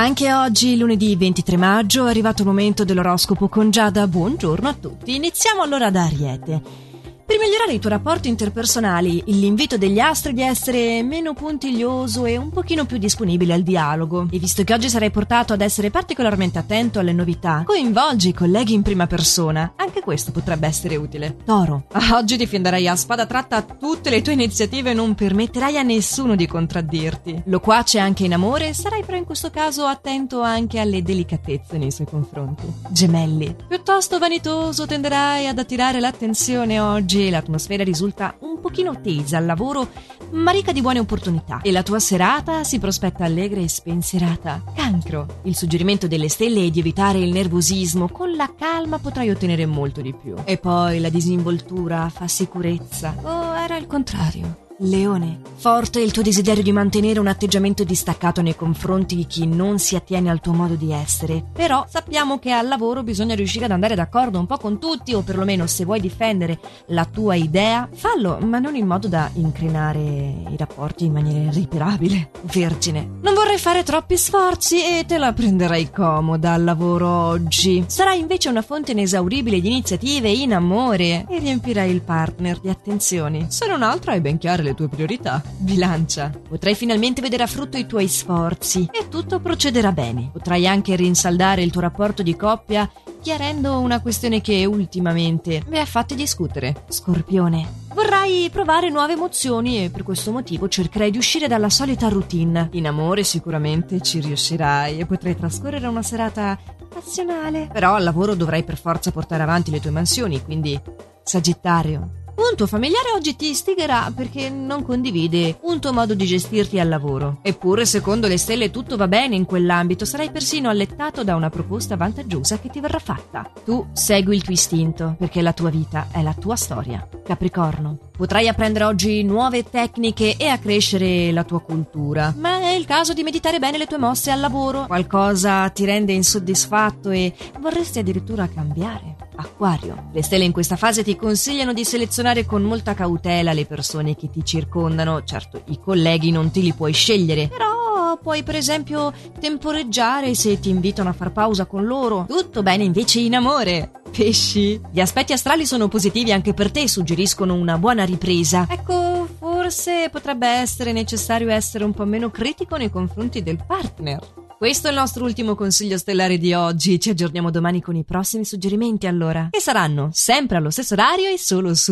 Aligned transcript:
Anche 0.00 0.32
oggi, 0.32 0.78
lunedì 0.78 1.14
23 1.14 1.58
maggio, 1.58 2.06
è 2.06 2.08
arrivato 2.08 2.40
il 2.40 2.48
momento 2.48 2.86
dell'oroscopo 2.86 3.48
con 3.48 3.70
Giada. 3.70 4.06
Buongiorno 4.06 4.66
a 4.66 4.72
tutti. 4.72 5.14
Iniziamo 5.14 5.60
allora 5.60 5.90
da 5.90 6.04
Ariete. 6.04 6.89
Per 7.30 7.38
migliorare 7.38 7.74
i 7.74 7.78
tuoi 7.78 7.92
rapporti 7.92 8.26
interpersonali, 8.26 9.22
l'invito 9.26 9.78
degli 9.78 10.00
astri 10.00 10.32
è 10.32 10.34
di 10.34 10.42
essere 10.42 11.00
meno 11.04 11.32
puntiglioso 11.32 12.24
e 12.24 12.36
un 12.36 12.50
pochino 12.50 12.86
più 12.86 12.98
disponibile 12.98 13.54
al 13.54 13.62
dialogo. 13.62 14.26
E 14.32 14.40
visto 14.40 14.64
che 14.64 14.74
oggi 14.74 14.90
sarai 14.90 15.12
portato 15.12 15.52
ad 15.52 15.60
essere 15.60 15.92
particolarmente 15.92 16.58
attento 16.58 16.98
alle 16.98 17.12
novità, 17.12 17.62
coinvolgi 17.64 18.30
i 18.30 18.34
colleghi 18.34 18.74
in 18.74 18.82
prima 18.82 19.06
persona. 19.06 19.74
Anche 19.76 20.00
questo 20.00 20.32
potrebbe 20.32 20.66
essere 20.66 20.96
utile. 20.96 21.36
Toro, 21.44 21.84
oggi 22.14 22.36
difenderai 22.36 22.88
a 22.88 22.96
spada 22.96 23.26
tratta 23.26 23.62
tutte 23.62 24.10
le 24.10 24.22
tue 24.22 24.32
iniziative 24.32 24.90
e 24.90 24.94
non 24.94 25.14
permetterai 25.14 25.78
a 25.78 25.82
nessuno 25.82 26.34
di 26.34 26.48
contraddirti. 26.48 27.44
Loquace 27.44 28.00
anche 28.00 28.24
in 28.24 28.32
amore, 28.32 28.74
sarai 28.74 29.04
però 29.04 29.16
in 29.16 29.24
questo 29.24 29.50
caso 29.50 29.84
attento 29.84 30.40
anche 30.40 30.80
alle 30.80 31.00
delicatezze 31.00 31.78
nei 31.78 31.92
suoi 31.92 32.08
confronti. 32.08 32.64
Gemelli, 32.88 33.54
piuttosto 33.68 34.18
vanitoso 34.18 34.84
tenderai 34.84 35.46
ad 35.46 35.60
attirare 35.60 36.00
l'attenzione 36.00 36.80
oggi 36.80 37.18
l'atmosfera 37.28 37.84
risulta 37.84 38.36
un 38.40 38.60
pochino 38.60 39.00
tesa 39.00 39.36
al 39.36 39.44
lavoro, 39.44 39.88
ma 40.30 40.52
ricca 40.52 40.72
di 40.72 40.80
buone 40.80 41.00
opportunità. 41.00 41.60
E 41.60 41.72
la 41.72 41.82
tua 41.82 41.98
serata 41.98 42.64
si 42.64 42.78
prospetta 42.78 43.24
allegra 43.24 43.60
e 43.60 43.68
spensierata. 43.68 44.62
Cancro. 44.74 45.40
Il 45.42 45.56
suggerimento 45.56 46.06
delle 46.06 46.28
stelle 46.28 46.64
è 46.64 46.70
di 46.70 46.78
evitare 46.78 47.18
il 47.18 47.32
nervosismo. 47.32 48.08
Con 48.08 48.34
la 48.36 48.50
calma 48.56 48.98
potrai 48.98 49.28
ottenere 49.28 49.66
molto 49.66 50.00
di 50.00 50.14
più. 50.14 50.36
E 50.44 50.56
poi 50.56 51.00
la 51.00 51.10
disinvoltura 51.10 52.08
fa 52.08 52.28
sicurezza. 52.28 53.14
O 53.22 53.28
oh, 53.28 53.54
era 53.56 53.76
il 53.76 53.86
contrario? 53.86 54.68
Leone, 54.82 55.40
forte 55.56 56.00
il 56.00 56.10
tuo 56.10 56.22
desiderio 56.22 56.62
di 56.62 56.72
mantenere 56.72 57.20
un 57.20 57.26
atteggiamento 57.26 57.84
distaccato 57.84 58.40
nei 58.40 58.56
confronti 58.56 59.14
di 59.14 59.26
chi 59.26 59.46
non 59.46 59.78
si 59.78 59.94
attiene 59.94 60.30
al 60.30 60.40
tuo 60.40 60.54
modo 60.54 60.74
di 60.74 60.90
essere, 60.90 61.44
però 61.52 61.84
sappiamo 61.86 62.38
che 62.38 62.50
al 62.52 62.66
lavoro 62.66 63.02
bisogna 63.02 63.34
riuscire 63.34 63.66
ad 63.66 63.72
andare 63.72 63.94
d'accordo 63.94 64.38
un 64.38 64.46
po' 64.46 64.56
con 64.56 64.78
tutti 64.78 65.12
o 65.12 65.20
perlomeno 65.20 65.66
se 65.66 65.84
vuoi 65.84 66.00
difendere 66.00 66.58
la 66.86 67.04
tua 67.04 67.34
idea, 67.34 67.90
fallo, 67.92 68.38
ma 68.40 68.58
non 68.58 68.74
in 68.74 68.86
modo 68.86 69.06
da 69.06 69.28
incrinare 69.34 70.00
i 70.00 70.56
rapporti 70.56 71.04
in 71.04 71.12
maniera 71.12 71.50
irriparabile. 71.50 72.30
Vergine, 72.44 73.18
non 73.20 73.34
vorrei 73.34 73.58
fare 73.58 73.82
troppi 73.82 74.16
sforzi 74.16 74.82
e 74.82 75.04
te 75.06 75.18
la 75.18 75.34
prenderai 75.34 75.90
comoda 75.90 76.52
al 76.52 76.64
lavoro 76.64 77.06
oggi. 77.06 77.84
Sarai 77.86 78.18
invece 78.18 78.48
una 78.48 78.62
fonte 78.62 78.92
inesauribile 78.92 79.60
di 79.60 79.68
iniziative 79.68 80.30
in 80.30 80.54
amore 80.54 81.26
e 81.28 81.38
riempirai 81.38 81.90
il 81.90 82.00
partner 82.00 82.58
di 82.60 82.70
attenzioni. 82.70 83.44
Se 83.48 83.66
non 83.66 83.82
altro 83.82 84.12
hai 84.12 84.22
ben 84.22 84.38
chiare 84.38 84.62
le 84.62 84.69
le 84.70 84.74
tue 84.74 84.88
priorità. 84.88 85.42
Bilancia. 85.58 86.30
Potrai 86.48 86.74
finalmente 86.74 87.20
vedere 87.20 87.42
a 87.42 87.46
frutto 87.46 87.76
i 87.76 87.86
tuoi 87.86 88.08
sforzi 88.08 88.88
e 88.90 89.08
tutto 89.08 89.40
procederà 89.40 89.92
bene. 89.92 90.30
Potrai 90.32 90.66
anche 90.66 90.96
rinsaldare 90.96 91.62
il 91.62 91.70
tuo 91.70 91.80
rapporto 91.80 92.22
di 92.22 92.36
coppia 92.36 92.90
chiarendo 93.20 93.78
una 93.80 94.00
questione 94.00 94.40
che 94.40 94.64
ultimamente 94.64 95.62
mi 95.68 95.78
ha 95.78 95.84
fatto 95.84 96.14
discutere. 96.14 96.84
Scorpione. 96.88 97.88
Vorrai 97.92 98.48
provare 98.50 98.88
nuove 98.88 99.12
emozioni 99.12 99.84
e 99.84 99.90
per 99.90 100.04
questo 100.04 100.30
motivo 100.30 100.68
cercherai 100.68 101.10
di 101.10 101.18
uscire 101.18 101.48
dalla 101.48 101.68
solita 101.68 102.08
routine. 102.08 102.68
In 102.72 102.86
amore 102.86 103.24
sicuramente 103.24 104.00
ci 104.00 104.20
riuscirai 104.20 104.98
e 104.98 105.06
potrai 105.06 105.36
trascorrere 105.36 105.86
una 105.86 106.02
serata 106.02 106.58
passionale. 106.88 107.68
Però 107.72 107.94
al 107.94 108.04
lavoro 108.04 108.34
dovrai 108.34 108.64
per 108.64 108.78
forza 108.78 109.10
portare 109.10 109.42
avanti 109.42 109.70
le 109.70 109.80
tue 109.80 109.90
mansioni, 109.90 110.42
quindi 110.42 110.80
Sagittario. 111.22 112.19
Un 112.40 112.56
tuo 112.56 112.66
familiare 112.66 113.10
oggi 113.14 113.36
ti 113.36 113.52
stigherà 113.52 114.10
perché 114.16 114.48
non 114.48 114.82
condivide 114.82 115.58
un 115.64 115.78
tuo 115.78 115.92
modo 115.92 116.14
di 116.14 116.24
gestirti 116.24 116.80
al 116.80 116.88
lavoro. 116.88 117.40
Eppure, 117.42 117.84
secondo 117.84 118.26
le 118.28 118.38
stelle, 118.38 118.70
tutto 118.70 118.96
va 118.96 119.06
bene 119.08 119.36
in 119.36 119.44
quell'ambito. 119.44 120.06
Sarai 120.06 120.30
persino 120.30 120.70
allettato 120.70 121.22
da 121.22 121.36
una 121.36 121.50
proposta 121.50 121.96
vantaggiosa 121.96 122.58
che 122.58 122.70
ti 122.70 122.80
verrà 122.80 122.98
fatta. 122.98 123.52
Tu 123.62 123.86
segui 123.92 124.36
il 124.36 124.42
tuo 124.42 124.54
istinto 124.54 125.16
perché 125.18 125.42
la 125.42 125.52
tua 125.52 125.68
vita 125.68 126.08
è 126.10 126.22
la 126.22 126.32
tua 126.32 126.56
storia. 126.56 127.06
Capricorno. 127.22 128.08
Potrai 128.16 128.48
apprendere 128.48 128.86
oggi 128.86 129.22
nuove 129.22 129.68
tecniche 129.68 130.36
e 130.38 130.46
accrescere 130.46 131.32
la 131.32 131.44
tua 131.44 131.60
cultura, 131.60 132.34
ma 132.36 132.60
è 132.60 132.72
il 132.72 132.86
caso 132.86 133.12
di 133.12 133.22
meditare 133.22 133.58
bene 133.58 133.76
le 133.76 133.86
tue 133.86 133.98
mosse 133.98 134.30
al 134.30 134.40
lavoro. 134.40 134.86
Qualcosa 134.86 135.68
ti 135.68 135.84
rende 135.84 136.12
insoddisfatto 136.12 137.10
e 137.10 137.34
vorresti 137.60 137.98
addirittura 137.98 138.48
cambiare. 138.48 139.09
Acquario. 139.40 140.08
Le 140.12 140.22
stelle 140.22 140.44
in 140.44 140.52
questa 140.52 140.76
fase 140.76 141.02
ti 141.02 141.16
consigliano 141.16 141.72
di 141.72 141.84
selezionare 141.84 142.44
con 142.46 142.62
molta 142.62 142.94
cautela 142.94 143.52
le 143.52 143.66
persone 143.66 144.16
che 144.16 144.30
ti 144.30 144.44
circondano. 144.44 145.24
Certo, 145.24 145.62
i 145.66 145.78
colleghi 145.80 146.30
non 146.30 146.50
te 146.50 146.60
li 146.60 146.72
puoi 146.72 146.92
scegliere, 146.92 147.48
però 147.48 148.18
puoi 148.18 148.42
per 148.42 148.56
esempio 148.56 149.12
temporeggiare 149.38 150.34
se 150.34 150.58
ti 150.60 150.68
invitano 150.68 151.08
a 151.08 151.12
far 151.12 151.32
pausa 151.32 151.64
con 151.64 151.84
loro. 151.84 152.26
Tutto 152.28 152.62
bene 152.62 152.84
invece 152.84 153.20
in 153.20 153.34
amore. 153.34 153.90
Pesci. 154.10 154.80
Gli 154.90 155.00
aspetti 155.00 155.32
astrali 155.32 155.64
sono 155.64 155.88
positivi 155.88 156.32
anche 156.32 156.52
per 156.52 156.70
te, 156.70 156.88
suggeriscono 156.88 157.54
una 157.54 157.78
buona 157.78 158.04
ripresa. 158.04 158.66
Ecco, 158.68 159.26
forse 159.38 160.08
potrebbe 160.10 160.48
essere 160.48 160.92
necessario 160.92 161.48
essere 161.50 161.84
un 161.84 161.92
po' 161.92 162.04
meno 162.04 162.30
critico 162.30 162.76
nei 162.76 162.90
confronti 162.90 163.42
del 163.42 163.64
partner. 163.64 164.18
Questo 164.60 164.88
è 164.88 164.90
il 164.90 164.98
nostro 164.98 165.24
ultimo 165.24 165.54
consiglio 165.54 165.96
stellare 165.96 166.36
di 166.36 166.52
oggi. 166.52 167.00
Ci 167.00 167.08
aggiorniamo 167.08 167.50
domani 167.50 167.80
con 167.80 167.96
i 167.96 168.04
prossimi 168.04 168.44
suggerimenti 168.44 169.06
allora. 169.06 169.48
Che 169.50 169.58
saranno 169.58 170.10
sempre 170.12 170.58
allo 170.58 170.68
stesso 170.68 170.92
orario 170.92 171.30
e 171.30 171.38
solo 171.38 171.74
su 171.74 171.88